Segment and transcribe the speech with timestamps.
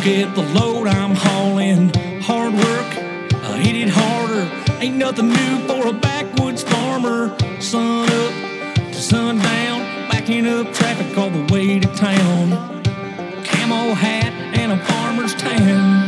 [0.00, 1.92] Look at the load I'm hauling.
[2.22, 2.96] Hard work,
[3.44, 4.50] I hit it harder.
[4.80, 7.36] Ain't nothing new for a backwoods farmer.
[7.60, 12.82] Sun up to sundown, backing up traffic all the way to town.
[13.44, 16.00] Camo hat and a farmer's tan.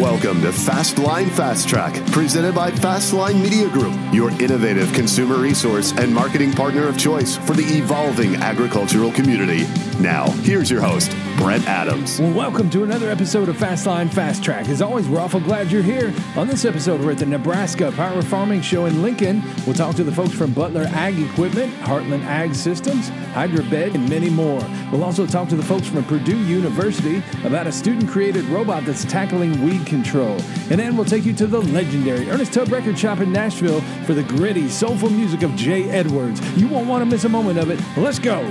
[0.00, 6.14] Welcome to Fastline Fast Track, presented by Fastline Media Group, your innovative consumer resource and
[6.14, 9.66] marketing partner of choice for the evolving agricultural community.
[10.00, 12.20] Now, here's your host, Brent Adams.
[12.20, 14.68] Well, welcome to another episode of Fast Line Fast Track.
[14.68, 16.12] As always, we're awful glad you're here.
[16.36, 19.42] On this episode, we're at the Nebraska Power Farming Show in Lincoln.
[19.64, 24.28] We'll talk to the folks from Butler Ag Equipment, Heartland Ag Systems, Hydrabed, and many
[24.28, 24.60] more.
[24.90, 29.64] We'll also talk to the folks from Purdue University about a student-created robot that's tackling
[29.64, 30.32] weed control.
[30.70, 34.12] And then we'll take you to the legendary Ernest Tubb Record Shop in Nashville for
[34.12, 36.40] the gritty, soulful music of Jay Edwards.
[36.56, 37.80] You won't want to miss a moment of it.
[37.96, 38.42] Let's go!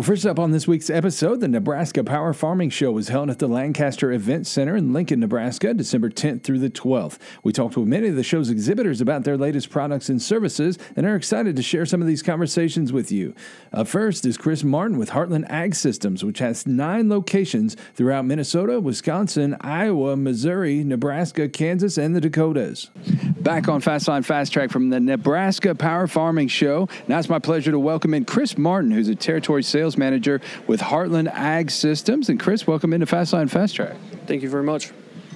[0.00, 3.38] Well, first up on this week's episode, the Nebraska Power Farming Show was held at
[3.38, 7.18] the Lancaster Event Center in Lincoln, Nebraska, December 10th through the 12th.
[7.42, 11.04] We talked with many of the show's exhibitors about their latest products and services and
[11.04, 13.34] are excited to share some of these conversations with you.
[13.74, 18.80] Up first is Chris Martin with Heartland Ag Systems, which has nine locations throughout Minnesota,
[18.80, 22.88] Wisconsin, Iowa, Missouri, Nebraska, Kansas, and the Dakotas.
[23.40, 26.90] Back on Fastline Fast Track from the Nebraska Power Farming Show.
[27.08, 30.80] Now it's my pleasure to welcome in Chris Martin, who's a territory sales manager with
[30.80, 32.28] Heartland Ag Systems.
[32.28, 33.96] And Chris, welcome into Fastline Fast Track.
[34.26, 34.92] Thank you very much.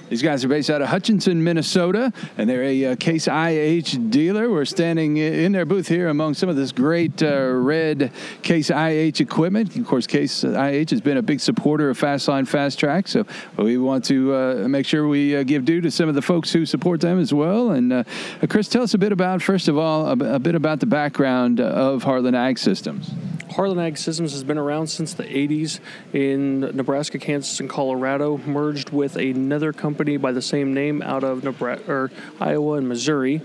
[0.09, 4.51] These guys are based out of Hutchinson, Minnesota, and they're a uh, Case IH dealer.
[4.51, 8.11] We're standing in their booth here among some of this great uh, red
[8.43, 9.75] Case IH equipment.
[9.75, 13.25] Of course, Case IH has been a big supporter of Fastline Fast Track, so
[13.57, 16.53] we want to uh, make sure we uh, give due to some of the folks
[16.53, 17.71] who support them as well.
[17.71, 18.03] And uh,
[18.47, 21.59] Chris, tell us a bit about, first of all, a, a bit about the background
[21.59, 23.11] of Heartland Ag Systems.
[23.49, 25.79] Heartland Ag Systems has been around since the 80s
[26.11, 31.43] in Nebraska, Kansas, and Colorado, merged with another company by the same name out of
[31.43, 33.41] Nebraska, or Iowa and Missouri.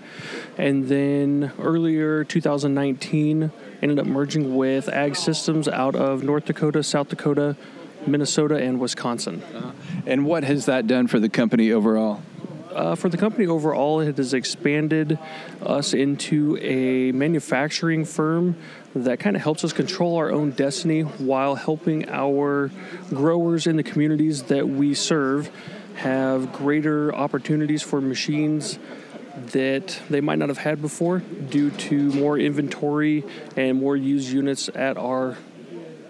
[0.58, 3.50] And then earlier, 2019,
[3.82, 7.56] ended up merging with Ag Systems out of North Dakota, South Dakota,
[8.06, 9.42] Minnesota, and Wisconsin.
[10.06, 12.22] And what has that done for the company overall?
[12.74, 15.18] Uh, for the company overall, it has expanded
[15.60, 18.56] us into a manufacturing firm
[18.94, 22.70] that kind of helps us control our own destiny while helping our
[23.08, 25.50] growers in the communities that we serve
[25.96, 28.78] have greater opportunities for machines
[29.36, 33.24] that they might not have had before due to more inventory
[33.56, 35.36] and more used units at our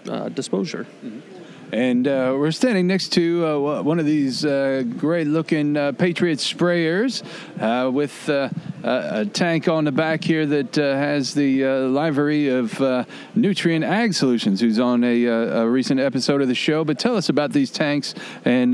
[0.09, 0.81] uh, disposal.
[0.81, 1.30] Mm-hmm.
[1.71, 6.39] And uh, we're standing next to uh, one of these uh, great looking uh, Patriot
[6.39, 7.23] sprayers
[7.61, 8.49] uh, with uh,
[8.83, 14.79] a tank on the back here that has the livery of Nutrient Ag Solutions, who's
[14.79, 16.83] on a, a, recent episode of the show.
[16.83, 18.73] But tell us about these tanks and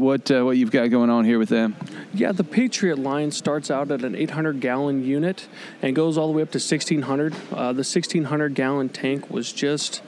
[0.00, 1.76] what, what you've got going on here with them.
[2.14, 5.48] Yeah, the Patriot line starts out at an 800 gallon unit
[5.82, 7.34] and goes all the way up to 1600.
[7.34, 10.00] the 1600 gallon tank was just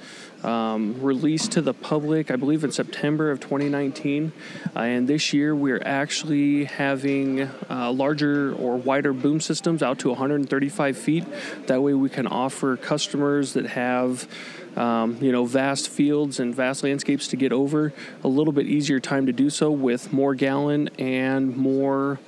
[0.44, 4.32] um, released to the public, I believe, in September of 2019.
[4.74, 10.08] Uh, and this year, we're actually having uh, larger or wider boom systems out to
[10.08, 11.24] 135 feet.
[11.66, 14.28] That way, we can offer customers that have
[14.76, 19.00] um, you know, vast fields and vast landscapes to get over, a little bit easier
[19.00, 22.20] time to do so with more gallon and more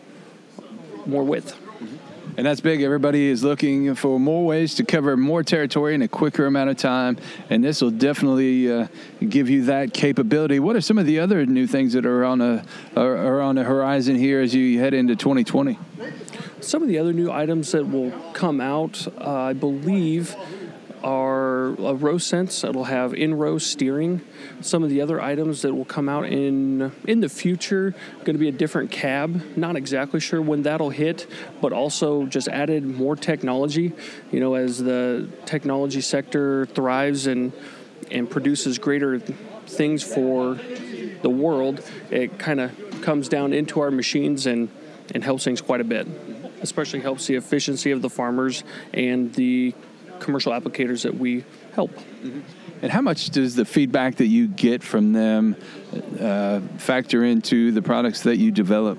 [1.07, 1.62] more width.
[2.35, 2.81] And that's big.
[2.81, 6.79] Everybody is looking for more ways to cover more territory in a quicker amount of
[6.79, 7.19] time.
[7.51, 8.87] And this will definitely uh,
[9.29, 10.59] give you that capability.
[10.59, 12.65] What are some of the other new things that are on a
[12.97, 15.79] are, are on the horizon here as you head into 2020?
[16.61, 20.35] Some of the other new items that will come out, uh, I believe,
[21.03, 22.65] are a row sense.
[22.65, 24.21] It'll have in row steering.
[24.61, 28.39] Some of the other items that will come out in in the future going to
[28.39, 29.43] be a different cab.
[29.57, 31.27] Not exactly sure when that'll hit,
[31.61, 33.93] but also just added more technology.
[34.31, 37.53] You know, as the technology sector thrives and
[38.11, 40.59] and produces greater things for
[41.23, 42.73] the world, it kind of
[43.03, 44.69] comes down into our machines and
[45.15, 46.07] and helps things quite a bit.
[46.61, 48.63] Especially helps the efficiency of the farmers
[48.95, 49.75] and the
[50.23, 51.91] commercial applicators that we help.
[52.81, 55.57] And how much does the feedback that you get from them
[56.21, 58.99] uh, factor into the products that you develop?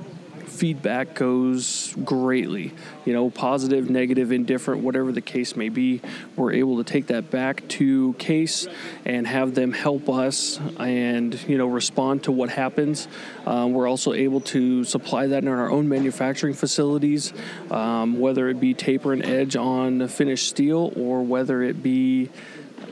[0.54, 2.72] Feedback goes greatly.
[3.06, 6.02] You know, positive, negative, indifferent, whatever the case may be.
[6.36, 8.68] We're able to take that back to case
[9.04, 13.08] and have them help us and, you know, respond to what happens.
[13.46, 17.34] Um, we're also able to supply that in our own manufacturing facilities,
[17.72, 22.30] um, whether it be taper and edge on finished steel or whether it be.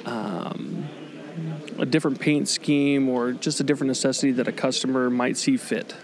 [0.05, 0.89] Um,
[1.79, 5.95] a different paint scheme or just a different necessity that a customer might see fit.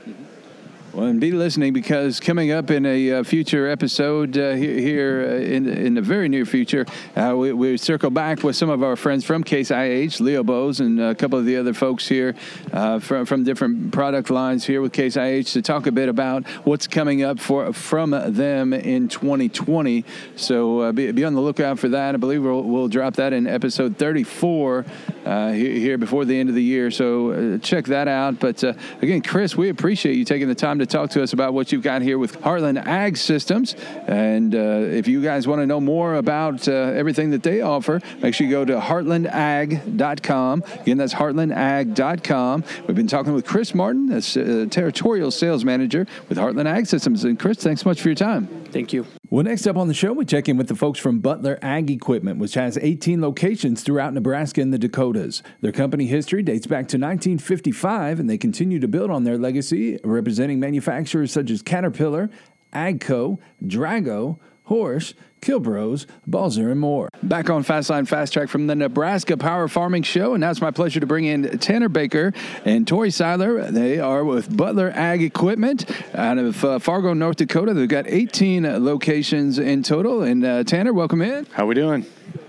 [0.93, 5.27] Well, and be listening because coming up in a uh, future episode uh, he- here
[5.29, 6.85] uh, in in the very near future,
[7.15, 10.79] uh, we, we circle back with some of our friends from Case IH, Leo Bose,
[10.79, 12.35] and a couple of the other folks here
[12.71, 16.47] uh, from from different product lines here with Case IH to talk a bit about
[16.65, 20.05] what's coming up for from them in 2020.
[20.37, 22.15] So uh, be, be on the lookout for that.
[22.15, 24.85] I believe we'll, we'll drop that in episode 34
[25.25, 26.91] uh, here before the end of the year.
[26.91, 28.39] So check that out.
[28.39, 28.63] But
[29.01, 31.81] again, Chris, we appreciate you taking the time to talk to us about what you've
[31.81, 33.75] got here with Heartland Ag Systems.
[34.07, 38.01] And uh, if you guys want to know more about uh, everything that they offer,
[38.21, 40.63] make sure you go to heartlandag.com.
[40.81, 42.63] Again, that's heartlandag.com.
[42.87, 47.23] We've been talking with Chris Martin, a territorial sales manager with Heartland Ag Systems.
[47.23, 48.66] And Chris, thanks so much for your time.
[48.71, 49.05] Thank you.
[49.29, 51.91] Well, next up on the show, we check in with the folks from Butler Ag
[51.91, 55.43] Equipment, which has 18 locations throughout Nebraska and the Dakotas.
[55.61, 59.99] Their company history dates back to 1955, and they continue to build on their legacy,
[60.03, 62.29] representing manufacturers such as Caterpillar,
[62.73, 64.39] Agco, Drago,
[64.69, 67.09] Horsch, Kilbros, Balzer, and more.
[67.23, 70.71] Back on Fastline Fast Track from the Nebraska Power Farming Show, and now it's my
[70.71, 72.33] pleasure to bring in Tanner Baker
[72.65, 73.71] and Tori Seiler.
[73.71, 77.73] They are with Butler Ag Equipment out of uh, Fargo, North Dakota.
[77.73, 80.23] They've got 18 locations in total.
[80.23, 81.45] And uh, Tanner, welcome in.
[81.53, 82.05] How we doing?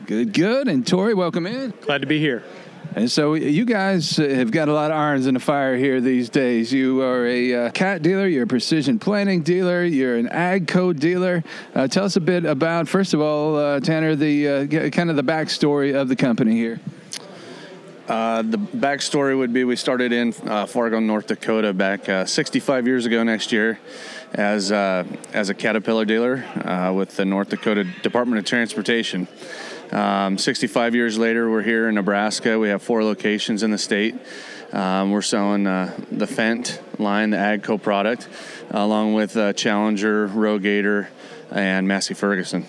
[0.06, 0.68] Good, good.
[0.68, 1.74] And Tori, welcome in.
[1.82, 2.42] Glad to be here.
[2.94, 6.30] And so you guys have got a lot of irons in the fire here these
[6.30, 6.72] days.
[6.72, 11.44] You are a uh, cat dealer, you're a precision planting dealer, you're an AGCO dealer.
[11.74, 15.16] Uh, tell us a bit about, first of all, uh, Tanner, the uh, kind of
[15.16, 16.80] the backstory of the company here.
[18.08, 22.86] Uh, the backstory would be we started in uh, Fargo, North Dakota, back uh, 65
[22.86, 23.78] years ago next year,
[24.32, 26.42] as as a Caterpillar dealer
[26.94, 29.28] with the North Dakota Department of Transportation.
[29.92, 32.58] Um, 65 years later, we're here in Nebraska.
[32.58, 34.14] We have four locations in the state.
[34.72, 38.28] Um, we're selling uh, the Fendt line, the Agco product,
[38.70, 41.08] along with uh, Challenger, Rogator,
[41.50, 42.66] and Massey Ferguson.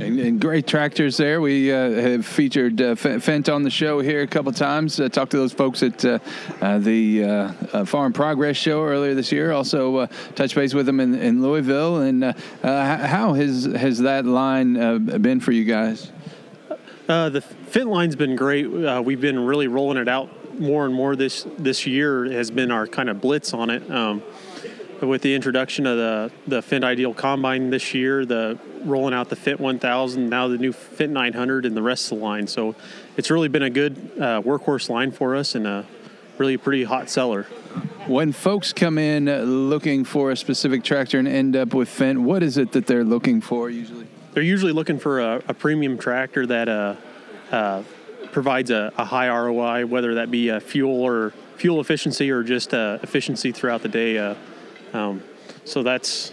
[0.00, 1.40] And, and great tractors there.
[1.40, 4.98] We uh, have featured uh, Fendt on the show here a couple times.
[4.98, 6.18] Uh, talked to those folks at uh,
[6.60, 9.52] uh, the uh, Farm Progress show earlier this year.
[9.52, 11.98] Also touched base with them in, in Louisville.
[11.98, 14.74] And how has has that line
[15.22, 16.10] been for you guys?
[17.08, 18.66] Uh, the Fendt line's been great.
[18.66, 22.70] Uh, we've been really rolling it out more and more this this year has been
[22.70, 23.90] our kind of blitz on it.
[23.90, 24.22] Um,
[25.00, 29.36] with the introduction of the the Fendt Ideal Combine this year, the rolling out the
[29.36, 32.46] Fendt 1000, now the new Fendt 900, and the rest of the line.
[32.46, 32.74] So
[33.18, 35.86] it's really been a good uh, workhorse line for us and a
[36.38, 37.44] really pretty hot seller.
[38.06, 39.26] When folks come in
[39.68, 43.04] looking for a specific tractor and end up with Fendt, what is it that they're
[43.04, 44.06] looking for usually?
[44.34, 46.96] They're usually looking for a, a premium tractor that uh,
[47.52, 47.82] uh,
[48.32, 52.74] provides a, a high ROI, whether that be uh, fuel or fuel efficiency or just
[52.74, 54.18] uh, efficiency throughout the day.
[54.18, 54.34] Uh,
[54.92, 55.22] um,
[55.64, 56.32] so that's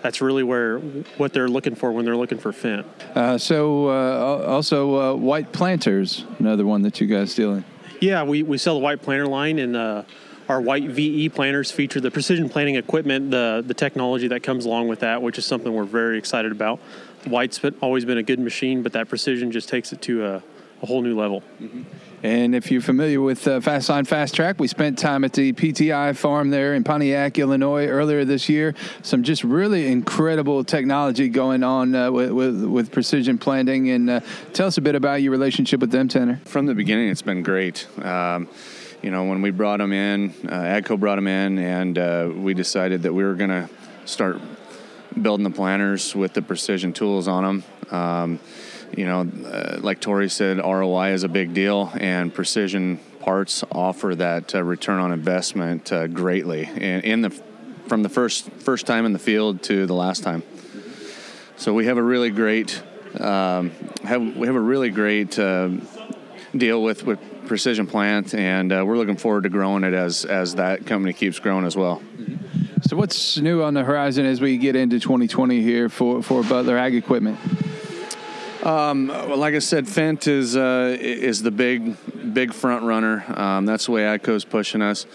[0.00, 0.78] that's really where
[1.18, 2.84] what they're looking for when they're looking for Fendt.
[3.14, 7.64] Uh, so uh, also uh, white planters, another one that you guys deal in.
[8.00, 10.02] Yeah, we, we sell the white planter line, and uh,
[10.48, 14.88] our white VE planters feature the precision planting equipment, the the technology that comes along
[14.88, 16.80] with that, which is something we're very excited about.
[17.24, 20.42] White's been, always been a good machine, but that precision just takes it to a,
[20.82, 21.42] a whole new level.
[22.22, 25.52] And if you're familiar with uh, Fast Line Fast Track, we spent time at the
[25.52, 28.74] PTI farm there in Pontiac, Illinois earlier this year.
[29.02, 33.90] Some just really incredible technology going on uh, with, with, with precision planting.
[33.90, 34.20] And uh,
[34.52, 36.40] tell us a bit about your relationship with them, Tanner.
[36.44, 37.88] From the beginning, it's been great.
[38.04, 38.48] Um,
[39.02, 42.54] you know, when we brought them in, uh, Agco brought them in, and uh, we
[42.54, 43.68] decided that we were going to
[44.04, 44.40] start
[45.20, 47.64] building the planters with the precision tools on them.
[47.90, 48.40] Um,
[48.96, 54.14] you know, uh, like Tori said, ROI is a big deal, and precision parts offer
[54.16, 56.64] that uh, return on investment uh, greatly.
[56.64, 57.30] And in the
[57.86, 60.42] from the first first time in the field to the last time.
[61.56, 62.82] So we have a really great
[63.20, 63.70] um,
[64.04, 65.70] have we have a really great uh,
[66.56, 70.54] deal with with Precision Plant, and uh, we're looking forward to growing it as as
[70.56, 72.02] that company keeps growing as well.
[72.84, 76.76] So, what's new on the horizon as we get into 2020 here for, for Butler
[76.76, 77.38] Ag Equipment?
[79.08, 81.96] Well, like I said, Fendt is uh, is the big
[82.34, 83.24] big front runner.
[83.28, 85.06] Um, that's the way AGCO's pushing us.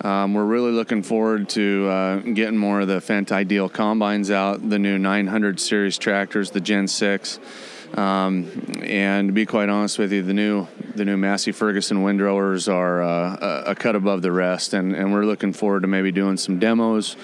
[0.00, 4.66] Um, we're really looking forward to uh, getting more of the Fendt Ideal combines out,
[4.68, 7.38] the new 900 series tractors, the Gen 6.
[7.94, 8.50] Um,
[8.82, 13.02] and to be quite honest with you, the new the new Massey Ferguson windrowers are
[13.02, 16.36] uh, a, a cut above the rest, and, and we're looking forward to maybe doing
[16.36, 17.16] some demos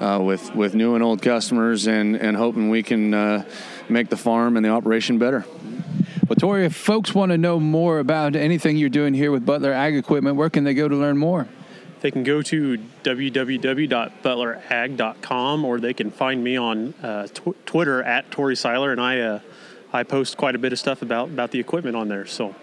[0.00, 3.44] uh, with with new and old customers, and and hoping we can uh,
[3.88, 5.44] make the farm and the operation better.
[6.28, 9.72] Well, Tori, if folks want to know more about anything you're doing here with Butler
[9.72, 11.48] Ag Equipment, where can they go to learn more?
[12.02, 18.30] They can go to www.butlerag.com or they can find me on uh, tw- Twitter at
[18.30, 19.40] Tori Seiler, and I uh,
[19.92, 22.26] I post quite a bit of stuff about about the equipment on there.
[22.26, 22.54] So.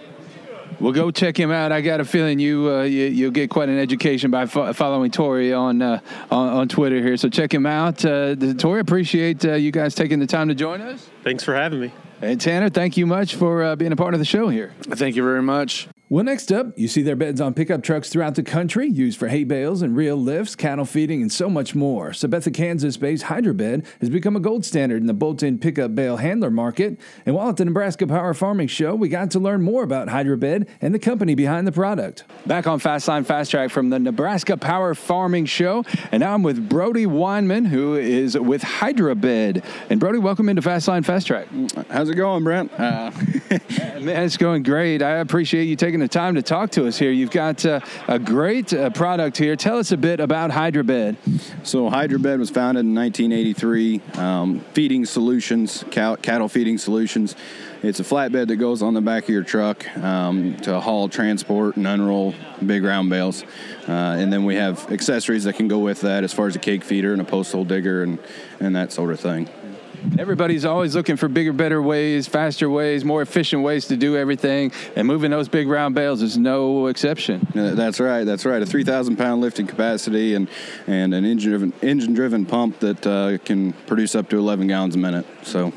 [0.80, 1.72] Well, go check him out.
[1.72, 5.10] I got a feeling you, uh, you will get quite an education by fo- following
[5.10, 7.18] Tori on, uh, on, on Twitter here.
[7.18, 8.06] So check him out.
[8.06, 11.10] Uh, Tori, appreciate uh, you guys taking the time to join us.
[11.24, 11.92] Thanks for having me.
[12.22, 14.74] And Tanner, thank you much for uh, being a part of the show here.
[14.82, 15.88] Thank you very much.
[16.10, 19.28] Well, next up, you see their beds on pickup trucks throughout the country, used for
[19.28, 22.12] hay bales and reel lifts, cattle feeding, and so much more.
[22.12, 26.98] Sabetha, Kansas-based Hydrabed has become a gold standard in the bolt-in pickup bale handler market.
[27.26, 30.70] And while at the Nebraska Power Farming Show, we got to learn more about Hydrabed
[30.80, 32.24] and the company behind the product.
[32.46, 35.84] Back on Fastline Fast Track from the Nebraska Power Farming Show,
[36.14, 39.62] and now I'm with Brody Weinman, who is with Hydrabed.
[39.90, 41.50] And Brody, welcome into Fastline Fast Track.
[41.90, 42.72] How's it going, Brent?
[42.80, 43.12] Uh,
[44.00, 45.02] Man, it's going great.
[45.02, 47.12] I appreciate you taking the time to talk to us here.
[47.12, 49.56] You've got uh, a great uh, product here.
[49.56, 51.18] Tell us a bit about Hydrabed.
[51.64, 54.02] So, Hydrabed was founded in 1983.
[54.16, 57.36] Um, feeding solutions, cow- cattle feeding solutions.
[57.84, 61.78] It's a flatbed that goes on the back of your truck um, to haul, transport,
[61.78, 62.34] and unroll
[62.66, 63.44] big round bales.
[63.88, 66.60] Uh, and then we have accessories that can go with that, as far as a
[66.60, 68.20] cake feeder and a post hole digger and,
[68.60, 69.48] and that sort of thing.
[70.20, 74.72] Everybody's always looking for bigger, better ways, faster ways, more efficient ways to do everything,
[74.96, 77.46] and moving those big round bales is no exception.
[77.56, 78.24] Uh, that's right.
[78.24, 78.62] That's right.
[78.62, 80.48] A 3,000 pound lifting capacity and
[80.88, 84.96] and an engine driven engine driven pump that uh, can produce up to 11 gallons
[84.96, 85.26] a minute.
[85.44, 85.74] So.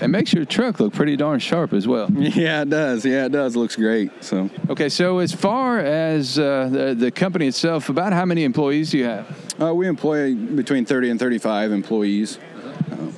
[0.00, 2.08] It makes your truck look pretty darn sharp as well.
[2.14, 3.04] Yeah, it does.
[3.06, 3.54] Yeah, it does.
[3.54, 4.10] It looks great.
[4.24, 4.50] So.
[4.68, 8.98] Okay, so as far as uh, the, the company itself, about how many employees do
[8.98, 9.62] you have?
[9.62, 12.38] Uh, we employ between 30 and 35 employees.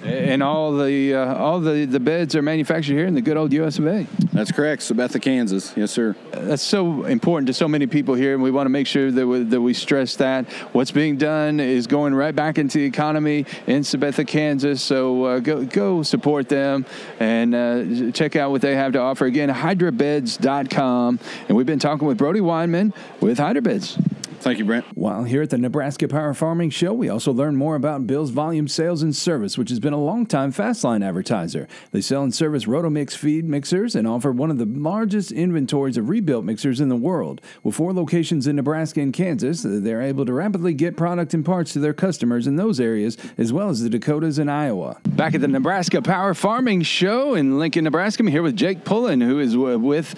[0.06, 3.52] And all the uh, all the, the beds are manufactured here in the good old
[3.52, 3.78] U.S.
[3.78, 4.06] of A.
[4.32, 5.72] That's correct, Sabetha, Kansas.
[5.76, 6.14] Yes, sir.
[6.30, 9.26] That's so important to so many people here, and we want to make sure that
[9.26, 13.46] we, that we stress that what's being done is going right back into the economy
[13.66, 14.82] in Sabetha, Kansas.
[14.82, 16.86] So uh, go go support them
[17.18, 19.24] and uh, check out what they have to offer.
[19.24, 21.18] Again, hydrabeds.com.
[21.48, 24.15] And we've been talking with Brody Weinman with Hydrabeds.
[24.46, 24.86] Thank you, Brent.
[24.96, 28.68] While here at the Nebraska Power Farming Show, we also learn more about Bill's Volume
[28.68, 31.66] Sales and Service, which has been a long-time Fastline advertiser.
[31.90, 36.08] They sell and service Rotomix feed mixers and offer one of the largest inventories of
[36.08, 37.40] rebuilt mixers in the world.
[37.64, 41.72] With four locations in Nebraska and Kansas, they're able to rapidly get product and parts
[41.72, 45.00] to their customers in those areas, as well as the Dakotas and Iowa.
[45.08, 49.20] Back at the Nebraska Power Farming Show in Lincoln, Nebraska, I'm here with Jake Pullen,
[49.20, 50.14] who is with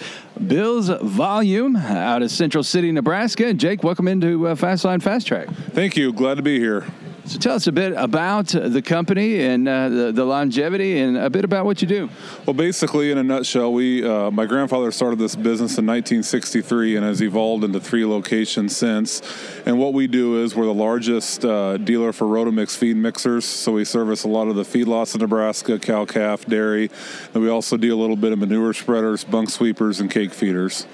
[0.47, 3.53] Bill's Volume out of Central City, Nebraska.
[3.53, 5.49] Jake, welcome into uh, Fastline Fast Track.
[5.71, 6.13] Thank you.
[6.13, 6.85] Glad to be here.
[7.29, 11.29] So tell us a bit about the company and uh, the, the, longevity and a
[11.29, 12.09] bit about what you do.
[12.47, 17.05] Well, basically, in a nutshell, we uh, my grandfather started this business in 1963 and
[17.05, 19.21] has evolved into three locations since.
[19.67, 23.45] And what we do is we're the largest uh, dealer for Rotomix feed mixers.
[23.45, 26.89] So we service a lot of the feedlots in Nebraska, cow, calf, dairy.
[27.35, 30.85] And we also do a little bit of manure spreaders, bunk sweepers, and cake feeders.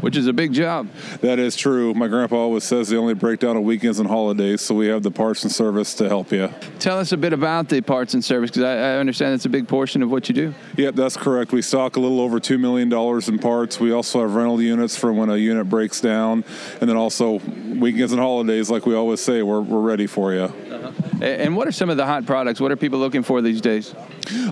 [0.00, 0.88] Which is a big job.
[1.20, 1.94] That is true.
[1.94, 5.02] My grandpa always says they only break down on weekends and holidays, so we have
[5.02, 6.48] the parts and service to help you.
[6.78, 9.48] Tell us a bit about the parts and service because I, I, understand it's a
[9.48, 10.54] big portion of what you do.
[10.76, 11.52] Yep, that's correct.
[11.52, 13.80] We stock a little over $2 million in parts.
[13.80, 16.44] We also have rental units for when a unit breaks down.
[16.80, 17.40] And then also
[17.78, 20.42] weekends and holidays, like we always say, we're, we're ready for you.
[20.42, 20.92] Uh-huh.
[21.22, 22.60] And what are some of the hot products?
[22.60, 23.94] What are people looking for these days?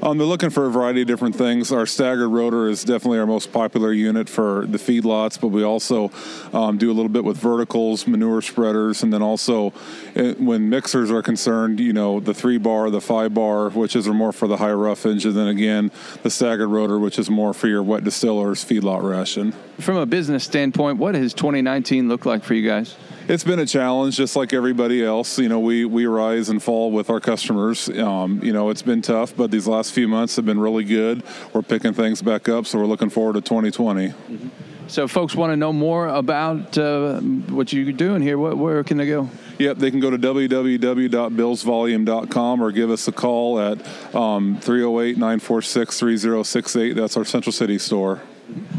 [0.02, 1.72] Um, they're looking for a variety of different things.
[1.72, 6.10] Our staggered rotor is definitely our most popular unit for the feedlots, but we also
[6.52, 9.72] um, do a little bit with verticals, manure spreaders, and then also
[10.16, 14.08] uh, when mixers are concerned, you know, the three bar, the five bar, which is
[14.08, 15.90] more for the high roughage, and then again,
[16.22, 19.52] the staggered rotor, which is more for your wet distillers feedlot ration.
[19.78, 22.96] From a business standpoint, what has 2019 looked like for you guys?
[23.28, 25.38] It's been a challenge, just like everybody else.
[25.38, 27.88] You know, we, we rise and fall with our customers.
[27.88, 31.22] Um, you know, it's been tough, but these last few months have been really good.
[31.52, 34.08] We're picking things back up, so we're looking forward to 2020.
[34.08, 34.48] Mm-hmm.
[34.88, 38.36] So, folks want to know more about uh, what you're doing here.
[38.36, 39.30] What, where can they go?
[39.60, 43.78] Yep, they can go to www.billsvolume.com or give us a call at
[44.14, 46.94] um, 308 946 3068.
[46.94, 48.22] That's our Central City store.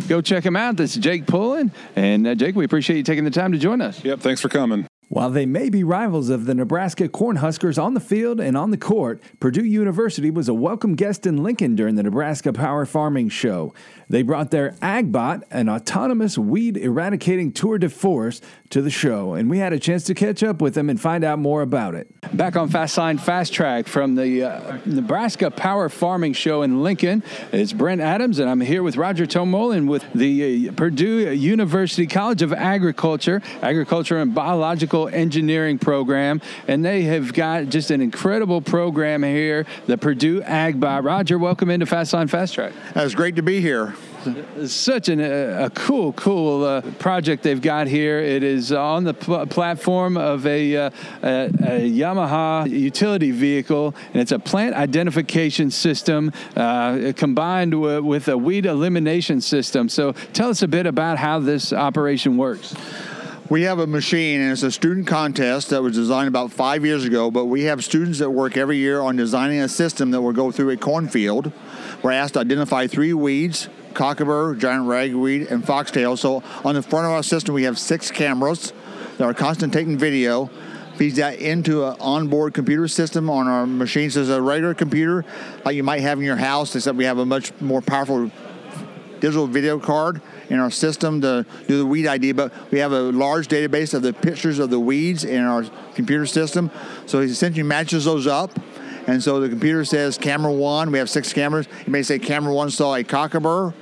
[0.07, 0.77] Go check them out.
[0.77, 1.71] This is Jake Pullen.
[1.95, 4.03] And uh, Jake, we appreciate you taking the time to join us.
[4.03, 4.87] Yep, thanks for coming.
[5.11, 8.77] While they may be rivals of the Nebraska Cornhuskers on the field and on the
[8.77, 13.73] court, Purdue University was a welcome guest in Lincoln during the Nebraska Power Farming Show.
[14.09, 18.39] They brought their AgBot, an autonomous weed eradicating tour de force,
[18.71, 21.23] to the show, and we had a chance to catch up with them and find
[21.23, 22.07] out more about it.
[22.35, 27.23] Back on Fast Fastline Fast Track from the uh, Nebraska Power Farming Show in Lincoln,
[27.51, 32.41] it's Brent Adams, and I'm here with Roger Tormoehlen with the uh, Purdue University College
[32.41, 39.23] of Agriculture, Agriculture and Biological Engineering program, and they have got just an incredible program
[39.23, 41.03] here, the Purdue AgBot.
[41.03, 42.73] Roger, welcome into Fast Fastline Fast Track.
[42.95, 43.95] It's great to be here.
[44.67, 48.19] Such an, a, a cool, cool uh, project they've got here.
[48.19, 50.89] It is on the pl- platform of a, uh,
[51.23, 51.49] a, a,
[51.89, 58.65] Yamaha utility vehicle, and it's a plant identification system uh, combined w- with a weed
[58.65, 59.89] elimination system.
[59.89, 62.75] So, tell us a bit about how this operation works.
[63.49, 67.03] We have a machine, and it's a student contest that was designed about five years
[67.03, 67.29] ago.
[67.31, 70.51] But we have students that work every year on designing a system that will go
[70.51, 71.51] through a cornfield.
[72.01, 76.17] We're asked to identify three weeds cocklebur, giant ragweed, and foxtail.
[76.17, 78.73] So on the front of our system, we have six cameras
[79.17, 80.49] that are constantly taking video.
[80.97, 84.13] Feeds that into an onboard computer system on our machines.
[84.13, 85.25] There's a regular computer
[85.65, 88.29] like you might have in your house, except we have a much more powerful
[89.19, 92.99] digital video card in our system to do the weed ID, but we have a
[93.11, 95.63] large database of the pictures of the weeds in our
[95.95, 96.69] computer system.
[97.05, 98.51] So he essentially matches those up
[99.07, 101.67] and so the computer says camera one, we have six cameras.
[101.81, 103.73] It may say camera one saw a cocklebur.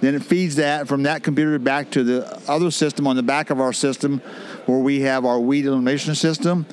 [0.00, 3.50] Then it feeds that from that computer back to the other system on the back
[3.50, 4.20] of our system
[4.64, 6.66] where we have our weed elimination system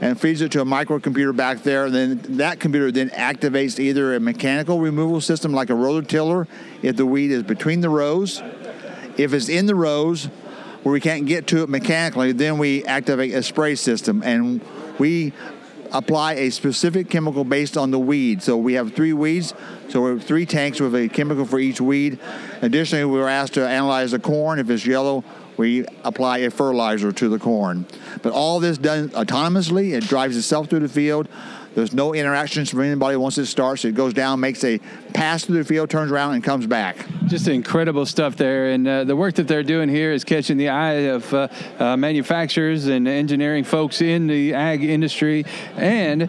[0.00, 1.84] and feeds it to a microcomputer back there.
[1.84, 6.48] And then that computer then activates either a mechanical removal system like a rototiller
[6.82, 8.42] if the weed is between the rows.
[9.16, 10.24] If it's in the rows
[10.82, 14.24] where we can't get to it mechanically, then we activate a spray system.
[14.24, 14.60] And
[14.98, 15.32] we
[15.92, 18.42] apply a specific chemical based on the weed.
[18.42, 19.54] So we have three weeds,
[19.88, 22.18] so we have three tanks with a chemical for each weed.
[22.62, 24.58] Additionally, we were asked to analyze the corn.
[24.58, 25.22] If it's yellow,
[25.62, 27.86] we apply a fertilizer to the corn.
[28.20, 29.92] But all this done autonomously.
[29.92, 31.28] It drives itself through the field.
[31.76, 33.84] There's no interactions from anybody once it starts.
[33.84, 34.80] It goes down, makes a
[35.14, 37.06] pass through the field, turns around, and comes back.
[37.28, 38.70] Just incredible stuff there.
[38.70, 41.46] And uh, the work that they're doing here is catching the eye of uh,
[41.78, 45.46] uh, manufacturers and engineering folks in the ag industry.
[45.76, 46.28] And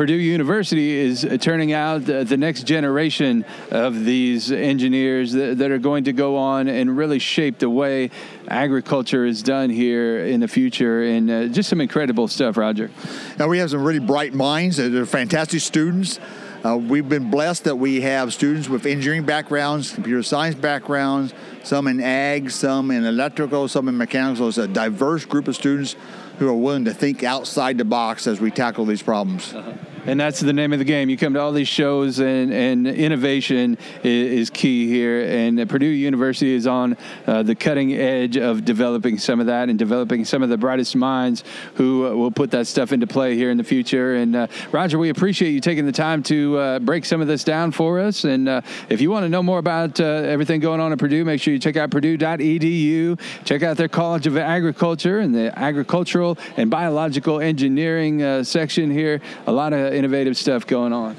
[0.00, 5.76] Purdue University is turning out the, the next generation of these engineers that, that, are
[5.76, 8.10] going to go on and really shape the way
[8.48, 11.02] agriculture is done here in the future.
[11.02, 12.90] And uh, just some incredible stuff, Roger.
[13.38, 14.78] Now, we have some really bright minds.
[14.78, 16.18] They're fantastic students.
[16.64, 21.86] Uh, we've been blessed that we have students with engineering backgrounds, computer science backgrounds, some
[21.86, 24.48] in ag, some in electrical, some in mechanical.
[24.48, 25.94] It's a diverse group of students
[26.40, 29.54] who are willing to think outside the box as we tackle these problems.
[29.54, 29.72] Uh-huh
[30.06, 31.10] and that's the name of the game.
[31.10, 35.22] You come to all these shows, and, and innovation is, is key here.
[35.22, 39.78] And Purdue University is on uh, the cutting edge of developing some of that and
[39.78, 43.50] developing some of the brightest minds who uh, will put that stuff into play here
[43.50, 44.16] in the future.
[44.16, 47.44] And uh, Roger, we appreciate you taking the time to uh, break some of this
[47.44, 48.24] down for us.
[48.24, 51.24] And uh, if you want to know more about uh, everything going on at Purdue,
[51.24, 53.20] make sure you check out purdue.edu.
[53.44, 59.20] Check out their College of Agriculture and the Agricultural and Biological Engineering section here.
[59.46, 61.14] A lot of innovative stuff going on.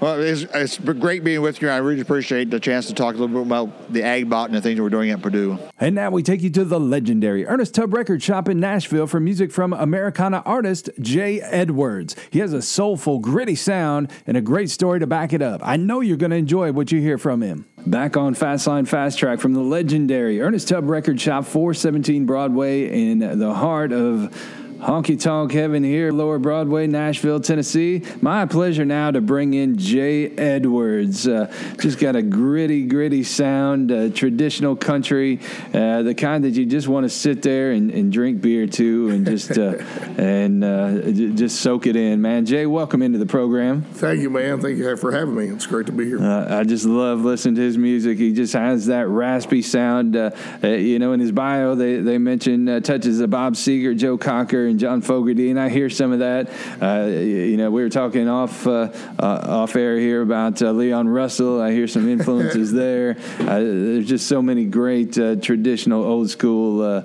[0.00, 1.68] Well, it's, it's great being with you.
[1.68, 4.60] I really appreciate the chance to talk a little bit about the AgBot and the
[4.60, 5.58] things we're doing at Purdue.
[5.80, 9.18] And now we take you to the legendary Ernest Tubb Record Shop in Nashville for
[9.18, 12.14] music from Americana artist Jay Edwards.
[12.30, 15.60] He has a soulful, gritty sound and a great story to back it up.
[15.64, 17.66] I know you're going to enjoy what you hear from him.
[17.84, 23.18] Back on Fastline Fast Track from the legendary Ernest Tubb Record Shop, 417 Broadway in
[23.18, 24.32] the heart of
[24.78, 28.04] Honky Tonk Heaven here, Lower Broadway, Nashville, Tennessee.
[28.20, 31.26] My pleasure now to bring in Jay Edwards.
[31.26, 35.40] Uh, just got a gritty, gritty sound, uh, traditional country,
[35.74, 39.08] uh, the kind that you just want to sit there and, and drink beer to
[39.08, 39.78] and just uh,
[40.16, 42.46] and uh, just soak it in, man.
[42.46, 43.82] Jay, welcome into the program.
[43.82, 44.60] Thank you, man.
[44.60, 45.48] Thank you for having me.
[45.48, 46.22] It's great to be here.
[46.22, 48.16] Uh, I just love listening to his music.
[48.18, 50.14] He just has that raspy sound.
[50.62, 54.78] you know, in his bio, they they mention touches of Bob Seger, Joe Cocker and
[54.78, 56.50] John Fogerty, and I hear some of that.
[56.80, 61.08] Uh, you know, we were talking off uh, uh, off air here about uh, Leon
[61.08, 61.60] Russell.
[61.60, 63.16] I hear some influences there.
[63.40, 67.02] Uh, there's just so many great traditional old school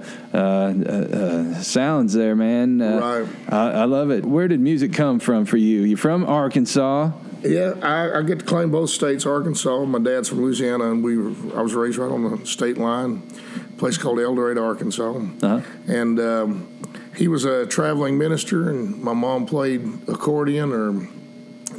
[1.62, 2.80] sounds there, man.
[2.80, 3.28] right.
[3.50, 4.26] I, I love it.
[4.26, 5.82] Where did music come from for you?
[5.82, 7.12] You from Arkansas?
[7.44, 9.26] Yeah, I, I, get to claim both states.
[9.26, 9.84] Arkansas.
[9.86, 13.22] My dad's from Louisiana, and we were, I was raised right on the state line,
[13.56, 15.12] a place called El Dorado, Arkansas.
[15.12, 15.62] Uh-huh.
[15.88, 16.68] And um,
[17.16, 21.08] he was a traveling minister, and my mom played accordion or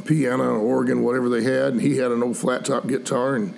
[0.05, 3.35] piano or organ, whatever they had, and he had an old flat top guitar.
[3.35, 3.53] And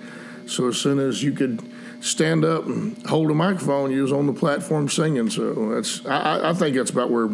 [0.46, 1.60] so as soon as you could
[2.00, 5.30] stand up and hold a microphone, you was on the platform singing.
[5.30, 7.28] So that's I, I think that's about where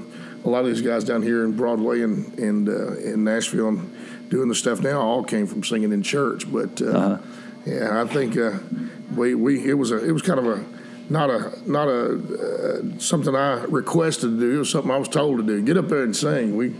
[0.45, 4.29] a lot of these guys down here in Broadway and and uh, in Nashville and
[4.31, 6.51] doing the stuff now all came from singing in church.
[6.51, 7.19] But uh, Uh-huh.
[7.67, 8.59] yeah, I think uh,
[9.17, 10.65] we we it was a it was kind of a
[11.11, 12.15] not a not a
[12.95, 14.55] uh, something I requested to do.
[14.57, 15.63] It was something I was told to do.
[15.63, 16.57] Get up there and sing.
[16.57, 16.75] We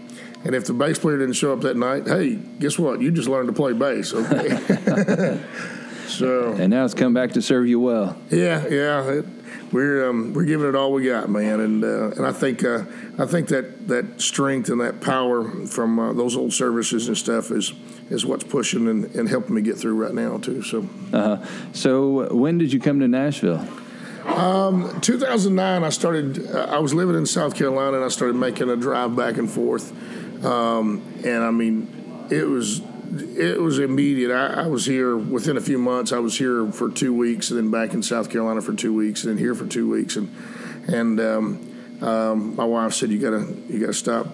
[0.45, 3.01] and if the bass player didn't show up that night, hey, guess what?
[3.01, 4.13] You just learned to play bass.
[4.13, 5.41] Okay.
[6.09, 8.17] so And now it's come back to serve you well.
[8.31, 9.09] yeah, yeah.
[9.11, 9.25] It,
[9.73, 12.85] we're um, we're giving it all we got, man, and uh, and I think uh,
[13.19, 17.51] I think that, that strength and that power from uh, those old services and stuff
[17.51, 17.73] is
[18.11, 20.63] is what's pushing and, and helping me get through right now too.
[20.63, 23.67] So, Uh, so when did you come to Nashville?
[25.01, 26.51] 2009, I started.
[26.51, 29.51] Uh, I was living in South Carolina, and I started making a drive back and
[29.51, 29.93] forth.
[30.45, 32.81] Um, and I mean, it was
[33.37, 34.31] it was immediate.
[34.31, 36.13] I, I was here within a few months.
[36.13, 39.25] I was here for two weeks, and then back in South Carolina for two weeks,
[39.25, 40.17] and then here for two weeks.
[40.17, 40.35] And
[40.89, 44.27] and um, um, my wife said, "You gotta you gotta stop."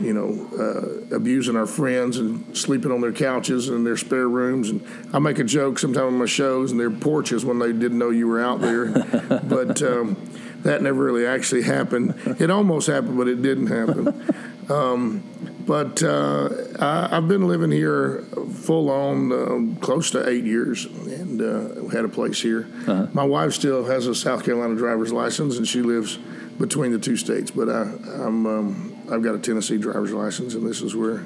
[0.00, 4.70] You know, uh, abusing our friends and sleeping on their couches and their spare rooms.
[4.70, 7.98] And I make a joke sometimes on my shows and their porches when they didn't
[7.98, 8.86] know you were out there.
[9.44, 10.16] but um,
[10.62, 12.14] that never really actually happened.
[12.40, 14.34] It almost happened, but it didn't happen.
[14.68, 15.22] Um,
[15.66, 21.40] but uh, I, I've been living here full on um, close to eight years and
[21.40, 22.66] uh, had a place here.
[23.12, 26.18] My wife still has a South Carolina driver's license and she lives
[26.58, 27.82] between the two states, but I,
[28.22, 31.18] I'm, um, I've got a Tennessee driver's license and this is where,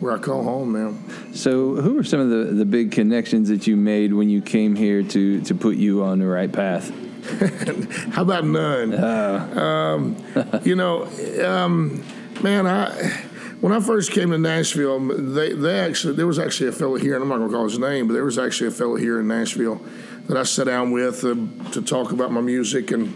[0.00, 0.94] where I call home now.
[1.34, 4.74] So who are some of the, the big connections that you made when you came
[4.74, 6.92] here to, to put you on the right path?
[8.12, 8.94] How about none?
[8.94, 10.16] um,
[10.64, 11.04] you know,
[11.44, 12.02] um,
[12.42, 13.26] man, I
[13.60, 17.14] when I first came to Nashville, they they actually there was actually a fellow here,
[17.14, 19.20] and I'm not going to call his name, but there was actually a fellow here
[19.20, 19.82] in Nashville
[20.28, 21.34] that I sat down with uh,
[21.72, 23.14] to talk about my music and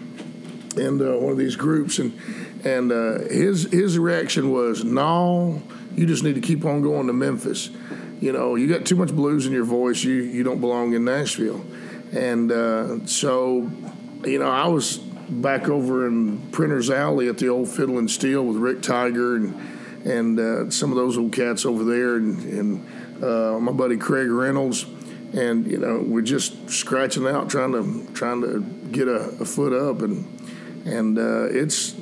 [0.76, 2.18] and uh, one of these groups, and
[2.64, 5.62] and uh, his his reaction was, "No,
[5.94, 7.70] you just need to keep on going to Memphis.
[8.20, 10.04] You know, you got too much blues in your voice.
[10.04, 11.64] You you don't belong in Nashville."
[12.12, 13.70] And uh, so,
[14.24, 18.44] you know, I was back over in Printer's Alley at the old Fiddle and Steel
[18.44, 19.54] with Rick Tiger and
[20.04, 24.28] and uh, some of those old cats over there, and, and uh, my buddy Craig
[24.28, 24.84] Reynolds,
[25.32, 29.72] and you know, we're just scratching out, trying to trying to get a, a foot
[29.72, 30.26] up, and
[30.84, 31.94] and uh, it's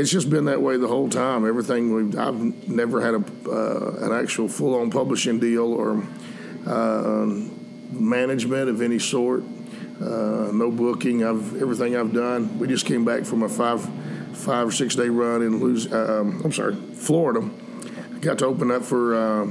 [0.00, 1.46] it's just been that way the whole time.
[1.46, 6.02] Everything we've, I've never had a uh, an actual full on publishing deal or
[6.66, 7.26] uh,
[7.92, 9.42] management of any sort.
[10.00, 11.22] Uh, no booking.
[11.24, 12.58] I've everything I've done.
[12.58, 13.82] We just came back from a five
[14.32, 17.48] five or six day run in Luz- um, I'm sorry, Florida.
[18.20, 19.50] Got to open up for uh,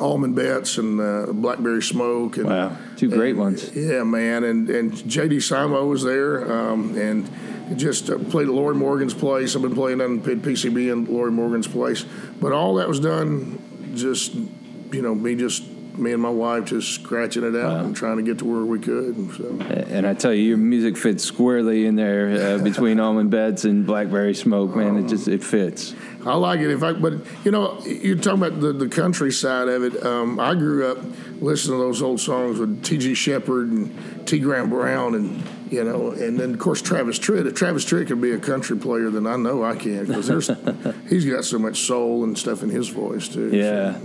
[0.00, 2.36] Allman Betts and uh, Blackberry Smoke.
[2.36, 3.74] And, Wow, two great and- ones.
[3.74, 7.28] Yeah, man, and and JD Simo was there, um, and
[7.76, 9.56] just uh, played at Lorrie Morgan's place.
[9.56, 12.04] I've been playing on PCB in Lorrie Morgan's place,
[12.40, 15.64] but all that was done just you know me just
[15.98, 18.78] me and my wife just scratching it out and trying to get to where we
[18.78, 19.16] could.
[19.16, 19.44] And so.
[19.88, 23.86] And I tell you, your music fits squarely in there uh, between Allman Betts and
[23.86, 24.96] Blackberry Smoke, man.
[24.96, 25.94] It just it fits.
[26.26, 26.70] I like it.
[26.70, 30.04] If I, but you know, you're talking about the, the country side of it.
[30.04, 30.98] Um, I grew up
[31.40, 33.14] listening to those old songs with T.G.
[33.14, 34.38] Sheppard and T.
[34.38, 35.42] Graham Brown, and
[35.74, 37.46] you know, and then of course Travis Tritt.
[37.46, 40.50] If Travis Tritt can be a country player, then I know I can because there's
[41.08, 43.50] he's got so much soul and stuff in his voice too.
[43.50, 43.98] Yeah.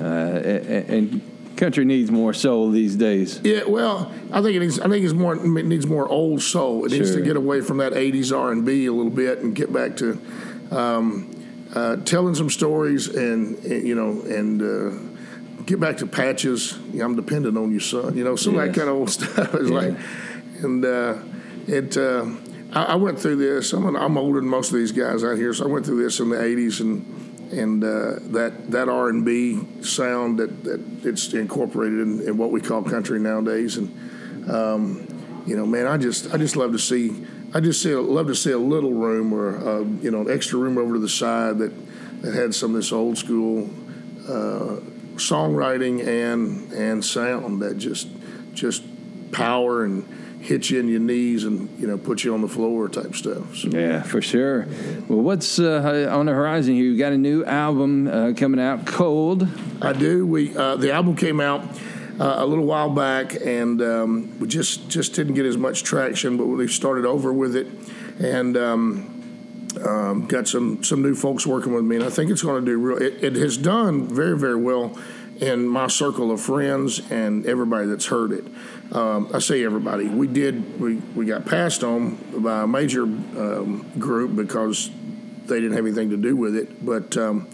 [0.00, 3.40] Uh, and, and country needs more soul these days.
[3.42, 4.78] Yeah, well, I think it needs.
[4.78, 5.34] I think it's more.
[5.34, 6.84] It needs more old soul.
[6.84, 9.96] It needs to get away from that '80s R&B a little bit and get back
[9.96, 10.20] to
[10.70, 11.30] um,
[11.74, 16.78] uh, telling some stories and, and, you know and uh, get back to patches.
[16.92, 18.16] Yeah, I'm dependent on you, son.
[18.16, 19.76] You know, some of that kind of old stuff is Yeah.
[19.76, 19.96] like,
[20.62, 21.18] and uh,
[21.66, 21.96] it.
[21.96, 22.26] Uh,
[22.72, 23.72] I, went through this.
[23.72, 26.02] I'm, an- I'm older than most of these guys out here, so I went through
[26.02, 30.80] this in the '80s and and uh, that that R and B sound that, that
[31.04, 35.96] it's incorporated in, in what we call country nowadays, and um, you know, man, I
[35.96, 39.32] just I just love to see I just see love to see a little room
[39.32, 41.72] or uh, you know an extra room over to the side that
[42.22, 43.70] that had some of this old school
[44.28, 44.80] uh,
[45.16, 48.08] songwriting and and sound that just
[48.52, 48.82] just
[49.32, 50.06] power and
[50.40, 53.56] hit you in your knees and you know put you on the floor type stuff.
[53.56, 53.68] So.
[53.68, 54.66] Yeah, for sure.
[55.08, 56.84] Well, what's uh, on the horizon here?
[56.84, 59.48] You got a new album uh, coming out, Cold.
[59.82, 60.26] I do.
[60.26, 61.62] We uh, the album came out
[62.20, 66.36] uh, a little while back, and um, we just just didn't get as much traction,
[66.36, 67.66] but we started over with it,
[68.18, 69.12] and um,
[69.76, 72.70] Um, got some some new folks working with me, and I think it's going to
[72.70, 72.96] do real.
[72.96, 74.96] It, it has done very very well
[75.40, 78.44] in my circle of friends and everybody that's heard it.
[78.92, 80.06] Um, I say everybody.
[80.06, 80.80] We did.
[80.80, 84.90] We we got passed on by a major um, group because
[85.46, 86.84] they didn't have anything to do with it.
[86.84, 87.48] But um,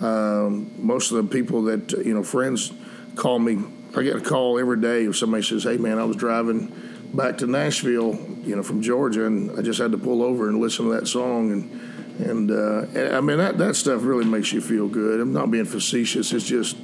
[0.00, 2.72] um, most of the people that you know, friends,
[3.16, 3.62] call me.
[3.94, 6.72] I get a call every day if somebody says, "Hey, man, I was driving."
[7.12, 10.60] back to Nashville, you know, from Georgia, and I just had to pull over and
[10.60, 11.80] listen to that song, and
[12.20, 15.20] and, uh, and I mean that that stuff really makes you feel good.
[15.20, 16.76] I'm not being facetious; it's just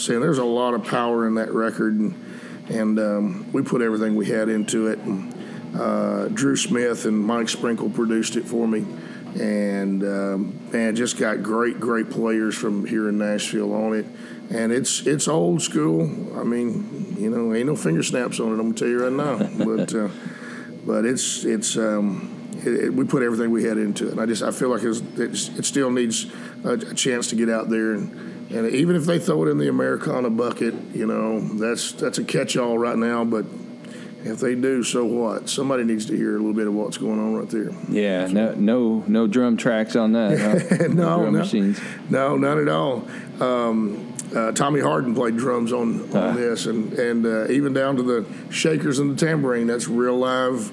[0.00, 2.14] saying there's a lot of power in that record, and
[2.68, 4.98] and um, we put everything we had into it.
[5.00, 5.34] And
[5.76, 8.84] uh, Drew Smith and Mike Sprinkle produced it for me,
[9.40, 14.06] and um, man, just got great great players from here in Nashville on it
[14.50, 16.02] and it's it's old school.
[16.36, 18.52] I mean, you know, ain't no finger snaps on it.
[18.54, 20.08] I'm gonna tell you right now, but uh,
[20.84, 24.12] but it's it's um, it, it, we put everything we had into it.
[24.12, 26.26] And I just I feel like it's, it's, it still needs
[26.64, 29.58] a, a, chance to get out there and and even if they throw it in
[29.58, 33.44] the Americana bucket, you know, that's that's a catch-all right now, but.
[34.22, 35.48] If they do, so what?
[35.48, 37.70] Somebody needs to hear a little bit of what's going on right there.
[37.88, 40.38] Yeah, no, no, no drum tracks on that.
[40.38, 40.76] Huh?
[40.88, 41.80] no, drum no, machines.
[42.10, 43.08] no, none at all.
[43.40, 46.32] Um, uh, Tommy Harden played drums on, on uh.
[46.32, 49.66] this, and and uh, even down to the shakers and the tambourine.
[49.66, 50.70] That's real live.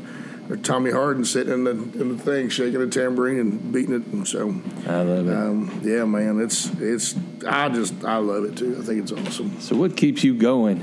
[0.56, 4.28] Tommy Harden sitting in the in the thing, shaking a tambourine and beating it, and
[4.28, 4.56] so
[4.88, 5.36] I love it.
[5.36, 8.78] Um, yeah, man, it's it's I just I love it too.
[8.80, 9.60] I think it's awesome.
[9.60, 10.82] So, what keeps you going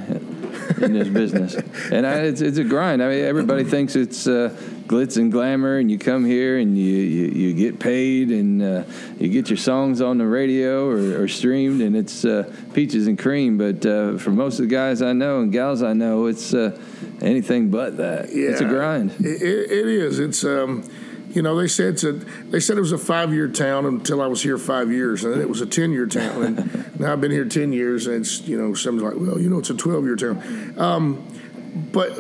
[0.81, 1.55] in this business?
[1.91, 3.03] and I, it's it's a grind.
[3.03, 4.55] I mean, everybody thinks it's uh,
[4.87, 8.85] glitz and glamour, and you come here and you, you, you get paid and uh,
[9.19, 13.19] you get your songs on the radio or, or streamed, and it's uh, peaches and
[13.19, 13.59] cream.
[13.59, 16.79] But uh, for most of the guys I know and gals I know, it's uh,
[17.21, 18.35] anything but that.
[18.35, 19.13] Yeah, it's a grind.
[19.21, 20.19] it, it is.
[20.19, 20.45] It's.
[20.45, 20.89] Um,
[21.35, 24.29] you know, they said a, they said it was a five year town until I
[24.29, 27.21] was here five years, and then it was a ten year town, and now I've
[27.21, 29.75] been here ten years, and it's you know, something's like, well, you know, it's a
[29.75, 30.75] twelve year town.
[30.79, 31.34] Um,
[31.75, 32.15] but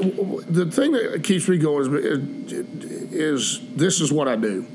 [0.52, 2.52] the thing that keeps me going is,
[3.12, 4.66] is this is what I do.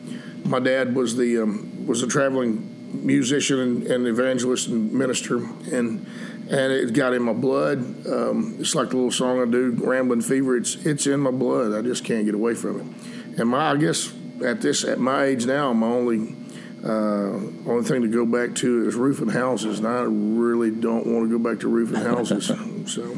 [0.46, 6.08] My dad was the um, was a traveling musician and, and, evangelist and minister, and
[6.50, 7.80] and it got in my blood.
[8.08, 11.74] Um, it's like the little song I do, "Rambling Fever." It's it's in my blood.
[11.74, 13.40] I just can't get away from it.
[13.40, 14.14] And my I guess
[14.46, 16.36] at this at my age now, my only
[16.86, 17.34] uh,
[17.68, 21.38] only thing to go back to is roofing houses, and I really don't want to
[21.38, 22.50] go back to roofing houses.
[22.86, 23.18] so.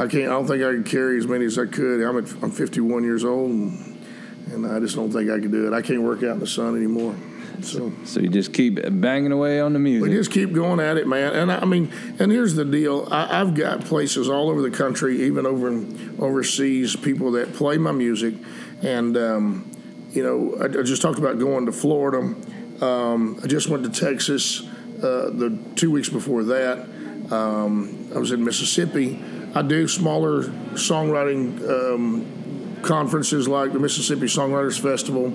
[0.00, 0.24] I can't.
[0.24, 2.02] I don't think I could carry as many as I could.
[2.02, 4.06] I'm at, I'm 51 years old, and,
[4.50, 5.76] and I just don't think I could do it.
[5.76, 7.14] I can't work out in the sun anymore.
[7.60, 10.08] So, so you just keep banging away on the music.
[10.08, 11.34] We just keep going at it, man.
[11.34, 14.70] And I, I mean, and here's the deal: I, have got places all over the
[14.70, 18.32] country, even over in, overseas, people that play my music.
[18.80, 19.70] And um,
[20.12, 22.34] you know, I, I, just talked about going to Florida.
[22.82, 24.62] Um, I just went to Texas
[25.02, 26.88] uh, the two weeks before that.
[27.30, 29.22] Um, I was in Mississippi.
[29.54, 35.26] I do smaller songwriting um, conferences like the Mississippi Songwriters Festival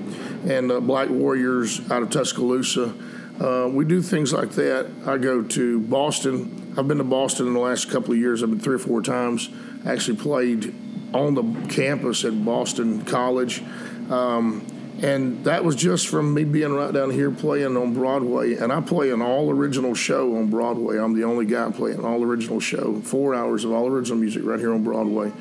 [0.50, 2.94] and uh, Black Warriors out of Tuscaloosa.
[3.40, 4.90] Uh, we do things like that.
[5.06, 6.74] I go to Boston.
[6.78, 8.42] I've been to Boston in the last couple of years.
[8.42, 9.50] I've been three or four times.
[9.86, 10.74] I actually played
[11.14, 13.62] on the campus at Boston College.
[14.10, 14.66] Um,
[15.02, 18.56] and that was just from me being right down here playing on Broadway.
[18.56, 20.98] And I play an all original show on Broadway.
[20.98, 24.44] I'm the only guy playing an all original show, four hours of all original music
[24.46, 25.34] right here on Broadway.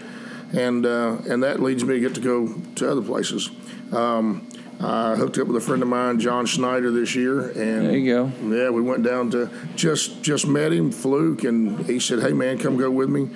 [0.52, 3.50] And, uh, and that leads me to get to go to other places.
[3.92, 4.48] Um,
[4.80, 8.12] I hooked up with a friend of mine, John Schneider, this year, and there you
[8.12, 8.32] go.
[8.48, 12.58] Yeah, we went down to just just met him, fluke, and he said, "Hey man,
[12.58, 13.28] come go with me."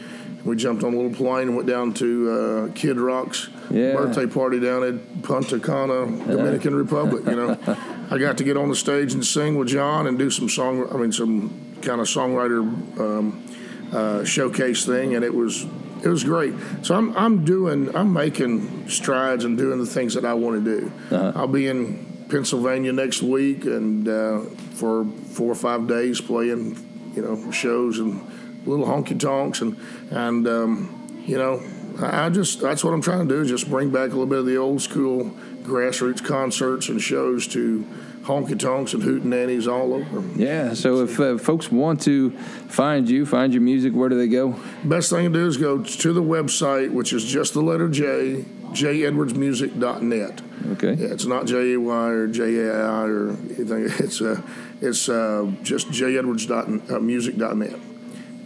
[0.44, 3.94] We jumped on a little plane and went down to uh, Kid Rock's yeah.
[3.94, 6.78] birthday party down at Punta Cana, Dominican yeah.
[6.78, 7.24] Republic.
[7.26, 7.58] You know,
[8.10, 10.88] I got to get on the stage and sing with John and do some song.
[10.92, 12.60] I mean, some kind of songwriter
[12.98, 13.44] um,
[13.92, 15.66] uh, showcase thing, and it was
[16.02, 16.54] it was great.
[16.82, 20.80] So I'm I'm doing I'm making strides and doing the things that I want to
[20.80, 20.92] do.
[21.10, 21.32] Uh-huh.
[21.34, 24.40] I'll be in Pennsylvania next week and uh,
[24.74, 26.76] for four or five days playing
[27.14, 28.20] you know shows and
[28.66, 29.76] little honky tonks and
[30.10, 31.62] and um, you know
[32.00, 34.38] I just that's what I'm trying to do is just bring back a little bit
[34.38, 37.84] of the old school grassroots concerts and shows to
[38.22, 40.22] honky tonks and hootenannies all over.
[40.36, 40.74] Yeah.
[40.74, 42.30] So if uh, folks want to
[42.68, 44.54] find you, find your music, where do they go?
[44.84, 48.44] Best thing to do is go to the website, which is just the letter J,
[48.70, 50.42] jedwardsmusic.net.
[50.72, 50.94] Okay.
[50.94, 53.88] Yeah, it's not J A Y or J A I or anything.
[53.98, 54.40] It's uh,
[54.80, 57.80] it's uh, just jedwardsmusic.net,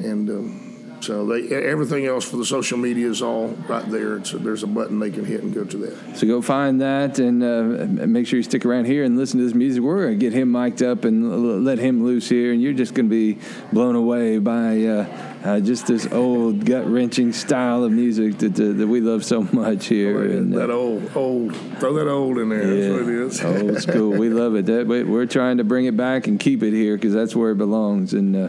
[0.04, 4.24] and um, So they everything else for the social media is all right there.
[4.24, 6.16] So there's a button they can hit and go to that.
[6.16, 9.44] So go find that and uh, make sure you stick around here and listen to
[9.44, 9.82] this music.
[9.82, 13.14] We're to get him mic'd up and let him loose here, and you're just to
[13.14, 13.38] be
[13.72, 18.72] blown away by uh, uh, just this old gut wrenching style of music that uh,
[18.78, 20.22] that we love so much here.
[20.22, 22.64] And, uh, That old, old, throw that old in there.
[22.66, 23.44] That's what it is.
[23.44, 24.11] Old school.
[24.11, 24.66] We love it.
[24.66, 27.50] That, we- we're trying to bring it back and keep it here because that's where
[27.52, 28.14] it belongs.
[28.14, 28.48] And uh,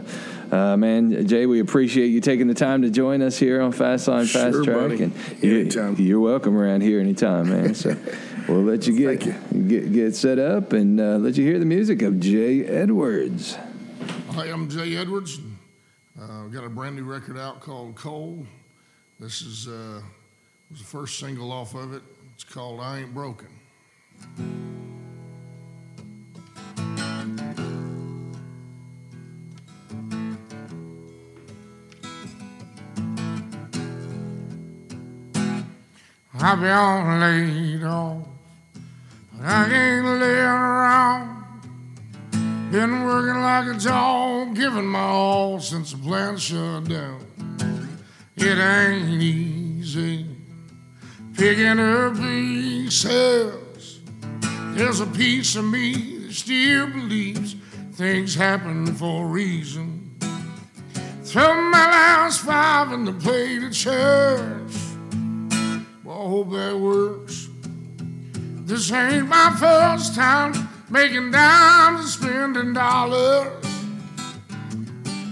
[0.54, 4.06] uh, man, Jay, we appreciate you taking the time to join us here on Fast
[4.06, 4.76] Line Fast Sure, Track.
[4.76, 5.02] buddy.
[5.04, 5.96] And you, Anytime.
[5.98, 7.74] you're welcome around here anytime, man.
[7.74, 7.96] So
[8.48, 9.18] we'll let you get
[9.68, 13.56] get, get set up and uh, let you hear the music of Jay Edwards.
[14.30, 15.40] Hi, I'm Jay Edwards.
[16.20, 18.46] Uh, got a brand new record out called Cold.
[19.18, 20.00] This is uh,
[20.70, 22.02] was the first single off of it.
[22.34, 23.48] It's called I Ain't Broken.
[36.36, 38.26] I've been laid off,
[39.32, 41.43] but I ain't laying around.
[42.74, 47.24] Been working like a dog, giving my all since the plant shut down.
[48.34, 50.26] It ain't easy
[51.36, 54.00] picking up pieces.
[54.72, 57.54] There's a piece of me that still believes
[57.92, 60.16] things happen for a reason.
[61.22, 64.74] Throw my last five in the plate of church.
[66.02, 67.48] Well, I hope that works.
[68.66, 73.66] This ain't my first time making dimes and spending dollars.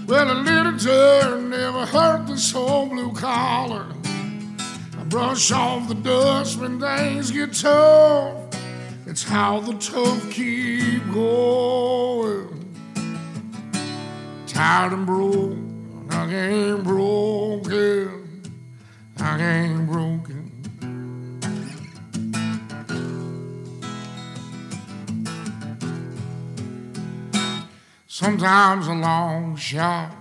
[0.05, 3.87] Well, a little dirt never hurt this whole blue collar.
[4.99, 8.35] I brush off the dust when things get tough.
[9.05, 12.75] It's how the tough keep going.
[14.45, 15.57] Tired and broke,
[16.09, 18.43] I ain't broken.
[19.17, 20.12] I ain't broken.
[28.15, 30.11] Sometimes a long shot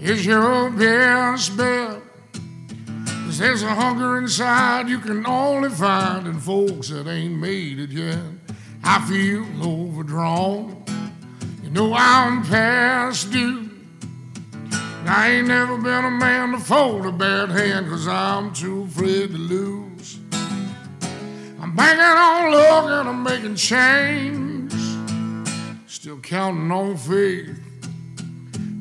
[0.00, 2.00] is your best bet.
[2.32, 7.90] 'Cause there's a hunger inside you can only find in folks that ain't made it
[7.90, 8.24] yet.
[8.82, 10.84] I feel overdrawn.
[11.62, 13.68] You know I'm past due.
[14.72, 18.88] And I ain't never been a man to fold a bad hand because I'm too
[18.88, 20.18] afraid to lose.
[21.60, 24.45] I'm banking on luck and I'm making change.
[26.26, 27.56] Counting on faith.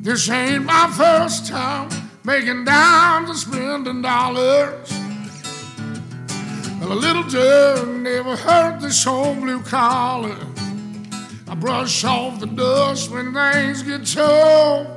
[0.01, 1.89] This ain't my first time
[2.23, 4.91] making dimes and spending dollars.
[6.81, 10.35] A little dirt never hurt this whole blue collar.
[11.47, 14.87] I brush off the dust when things get tough.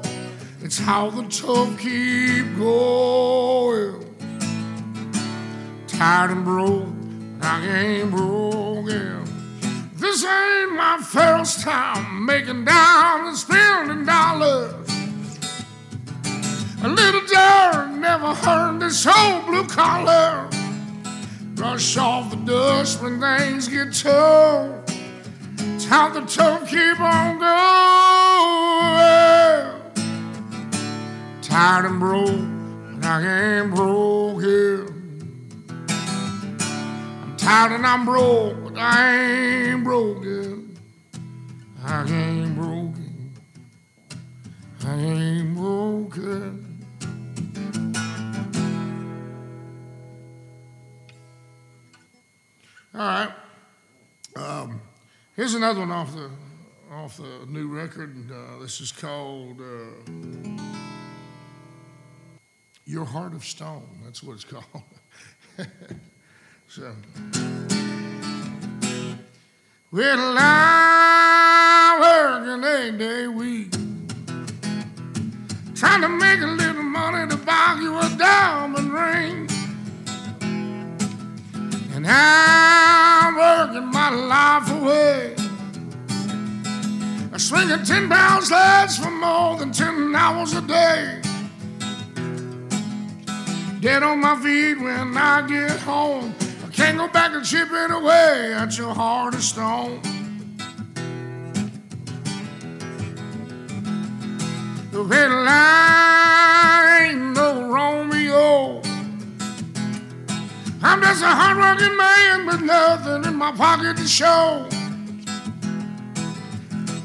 [0.62, 4.06] It's how the tough keep going.
[5.87, 6.88] Tired and broke,
[7.42, 8.27] I ain't broken.
[11.08, 14.74] First time making dimes and spending dollars.
[16.82, 20.50] A little dirt never hurt this whole blue collar.
[21.54, 24.86] Brush off the dust when things get tough.
[25.88, 27.48] How the tough keep on going.
[31.40, 34.94] Tired and broke, and I ain't broken.
[35.88, 40.67] I'm tired and I'm broke, but I ain't broken.
[41.90, 43.33] I ain't broken.
[44.85, 46.85] I ain't broken.
[52.94, 53.31] All right.
[54.37, 54.83] Um,
[55.35, 56.31] here's another one off the
[56.92, 58.31] off the new record.
[58.31, 60.11] Uh, this is called uh,
[62.85, 64.83] "Your Heart of Stone." That's what it's called.
[66.68, 66.92] so,
[69.90, 73.72] well, I'm working eight day week,
[75.74, 79.48] trying to make a little money to buy you a diamond ring.
[81.94, 85.35] And I'm working my life away.
[87.33, 91.22] I swing a 10 pound sledge for more than 10 hours a day.
[93.81, 96.35] Dead on my feet when I get home.
[96.78, 100.00] Can't go back and chip it away at your heart of stone.
[104.92, 108.80] The red line no Romeo.
[110.80, 114.68] I'm just a hardworking man with nothing in my pocket to show.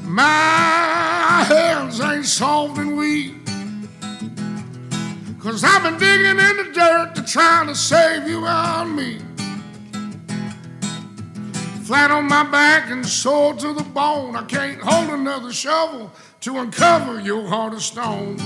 [0.04, 3.34] My hands ain't soft and weak.
[5.40, 9.23] Cause I've been digging in the dirt to try to save you and me.
[11.84, 14.34] Flat on my back and sore to the bone.
[14.36, 16.10] I can't hold another shovel
[16.40, 18.38] to uncover your heart of stone.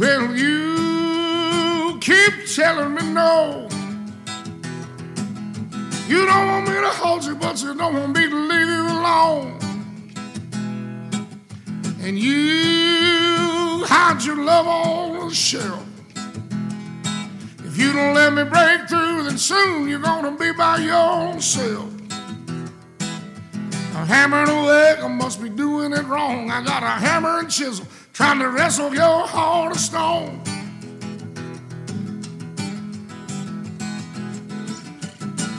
[0.00, 3.68] Well, you keep telling me no.
[6.08, 8.82] You don't want me to hold you, but you don't want me to leave you
[8.88, 9.61] alone.
[12.04, 15.86] And you hide your love on the shelf.
[17.64, 21.88] If you don't let me break through, then soon you're gonna be by yourself.
[23.94, 26.50] I'm hammering away, I must be doing it wrong.
[26.50, 30.42] I got a hammer and chisel trying to wrestle your heart of stone.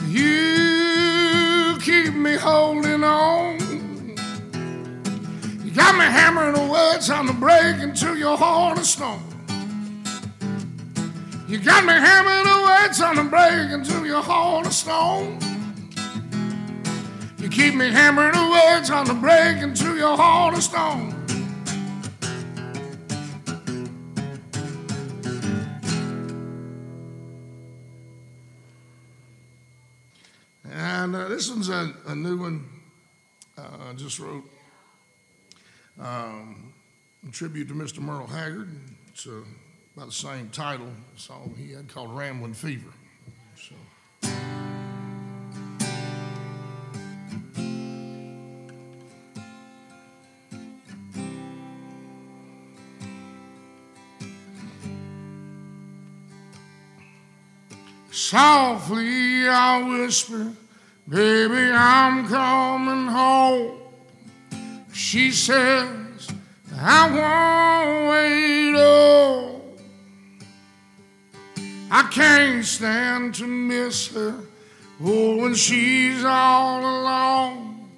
[0.08, 3.63] You keep me holding on.
[5.74, 9.20] Got me hammering away, trying to break into your heart of stone.
[11.48, 15.40] You got me hammering away, trying to break into your heart of stone.
[17.38, 21.10] You keep me hammering away, trying to break into your heart of stone.
[30.70, 32.64] And uh, this one's a, a new one.
[33.58, 34.44] Uh, I just wrote
[36.00, 36.72] um,
[37.32, 38.00] tribute to Mr.
[38.00, 38.68] Merle Haggard.
[39.08, 39.42] It's uh,
[39.96, 42.90] about the same title song he had called Ramblin' Fever.
[43.56, 43.74] So.
[58.10, 60.52] Softly I whisper,
[61.08, 63.83] baby, I'm coming home.
[64.94, 66.28] She says,
[66.80, 69.60] I won't wait oh.
[71.90, 74.36] I can't stand to miss her,
[75.02, 77.88] oh, when she's all alone.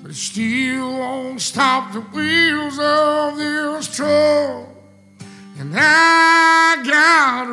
[0.00, 4.66] But it still won't stop the wheels of this truck.
[5.58, 7.48] And I got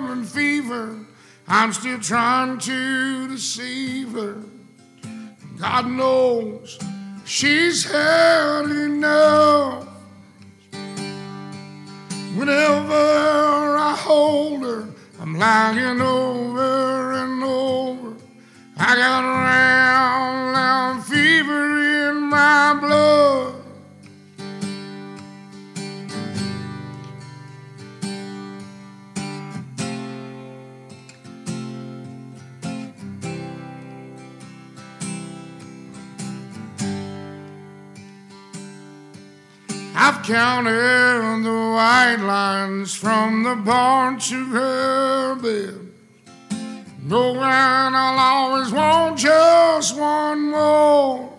[0.00, 0.98] Ramblin' fever.
[1.46, 4.42] I'm still trying to deceive her.
[5.56, 6.80] God knows
[7.32, 9.88] she's had enough.
[12.36, 14.86] Whenever I hold her,
[15.18, 18.14] I'm lying over and over.
[18.76, 23.31] I got round, round fever in my blood.
[40.04, 45.78] I've counted the white lines from the barn to her bed.
[47.04, 51.32] Knowing I'll always want just one more.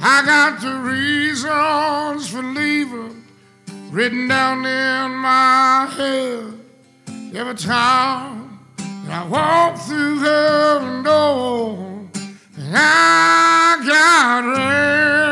[0.00, 3.22] I got the reasons for leaving
[3.90, 6.54] written down in my head.
[7.34, 8.60] Every time
[9.04, 12.08] that I walk through her door,
[12.72, 15.27] I got fever,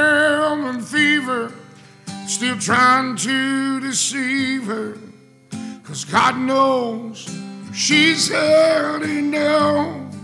[2.37, 4.99] still trying to deceive her.
[5.85, 7.27] Cause God knows
[7.73, 10.15] she's had enough.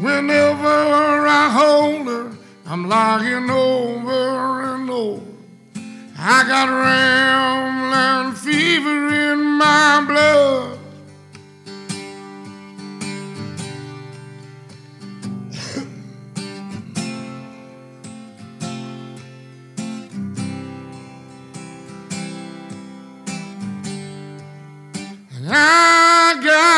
[0.00, 2.32] Whenever I hold her,
[2.66, 5.22] I'm lying over and over.
[6.18, 10.79] I got rambling fever in my blood.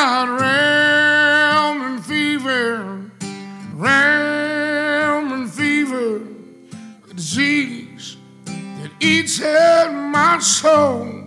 [0.03, 0.43] Got
[2.03, 3.09] fever,
[3.75, 6.23] Ramblin' fever,
[7.09, 11.23] a disease that eats at my soul.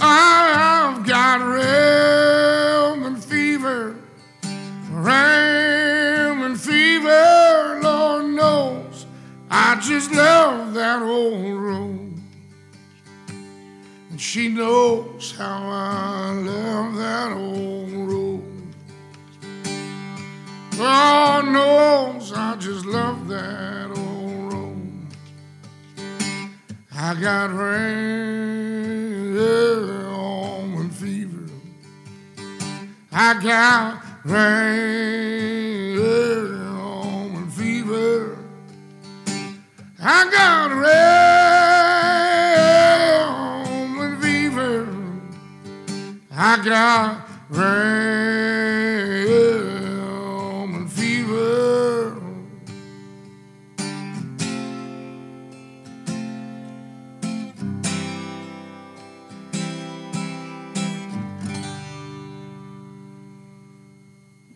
[0.00, 3.94] I've got Ramblin' fever,
[4.90, 9.04] Ramblin' fever, Lord knows.
[9.50, 12.09] I just love that old road.
[14.20, 18.44] And she knows how I love that old road.
[20.76, 25.06] God knows I just love that old road.
[26.94, 31.48] I got rain on fever.
[33.10, 35.10] I got Roman
[37.50, 38.36] fever.
[39.98, 41.59] I got Roman
[46.42, 47.28] I got
[50.88, 52.16] fever.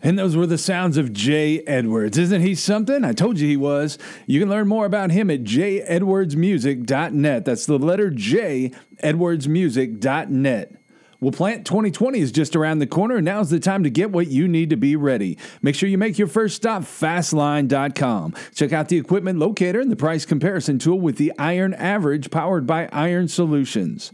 [0.01, 2.17] And those were the sounds of Jay Edwards.
[2.17, 3.05] Isn't he something?
[3.05, 3.99] I told you he was.
[4.25, 7.45] You can learn more about him at jedwardsmusic.net.
[7.45, 8.71] That's the letter J,
[9.03, 10.84] edwardsmusic.net.
[11.25, 14.27] Well, Plant 2020 is just around the corner, and now's the time to get what
[14.27, 15.39] you need to be ready.
[15.63, 18.35] Make sure you make your first stop fastline.com.
[18.53, 22.67] Check out the equipment locator and the price comparison tool with the Iron Average powered
[22.67, 24.11] by Iron Solutions.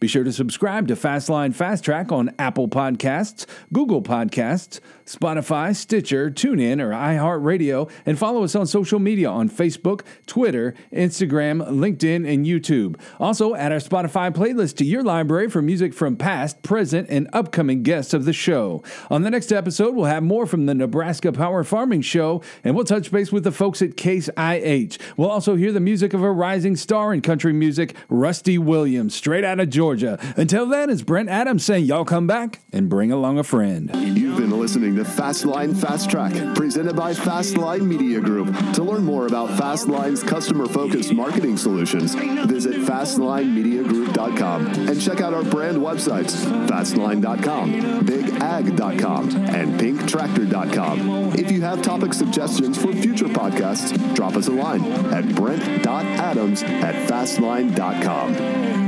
[0.00, 6.30] Be sure to subscribe to Fastline Fast Track on Apple Podcasts, Google Podcasts, Spotify, Stitcher,
[6.30, 12.44] TuneIn, or iHeartRadio, and follow us on social media on Facebook, Twitter, Instagram, LinkedIn, and
[12.44, 13.00] YouTube.
[13.18, 17.82] Also, add our Spotify playlist to your library for music from past, present, and upcoming
[17.82, 18.82] guests of the show.
[19.10, 22.84] On the next episode, we'll have more from the Nebraska Power Farming Show, and we'll
[22.84, 24.98] touch base with the folks at Case IH.
[25.16, 29.44] We'll also hear the music of a rising star in country music, Rusty Williams, straight
[29.44, 30.18] out of Georgia.
[30.36, 33.90] Until then, it's Brent Adams saying, Y'all come back and bring along a friend.
[33.94, 38.48] You've been listening to Fastline Fast Track, presented by Fastline Media Group.
[38.74, 45.44] To learn more about Fastline's customer focused marketing solutions, visit FastlineMediaGroup.com and check out our
[45.44, 47.72] brand websites Fastline.com,
[48.02, 51.34] BigAg.com, and PinkTractor.com.
[51.34, 57.08] If you have topic suggestions for future podcasts, drop us a line at Brent.Adams at
[57.08, 58.87] Fastline.com.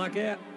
[0.00, 0.49] like that.